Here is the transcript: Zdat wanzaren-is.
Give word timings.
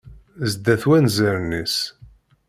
Zdat 0.51 0.83
wanzaren-is. 0.89 1.75